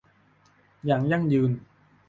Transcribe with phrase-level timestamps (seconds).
[0.85, 1.51] อย่างยั่งยืน